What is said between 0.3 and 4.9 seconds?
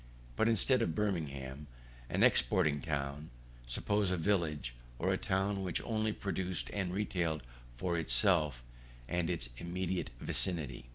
But instead of Birmingham, an exporting town, suppose a village,